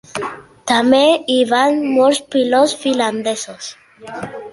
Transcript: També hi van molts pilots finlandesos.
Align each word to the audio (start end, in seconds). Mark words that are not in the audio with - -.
També 0.69 1.01
hi 1.33 1.35
van 1.51 1.77
molts 1.97 2.21
pilots 2.37 2.73
finlandesos. 2.85 3.69